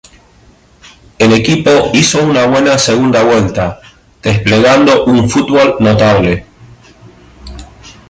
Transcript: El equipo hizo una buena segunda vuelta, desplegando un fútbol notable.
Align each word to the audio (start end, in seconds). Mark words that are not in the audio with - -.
El 1.19 1.31
equipo 1.31 1.91
hizo 1.93 2.23
una 2.25 2.47
buena 2.47 2.75
segunda 2.79 3.21
vuelta, 3.21 3.79
desplegando 4.23 5.05
un 5.05 5.29
fútbol 5.29 5.75
notable. 5.79 6.43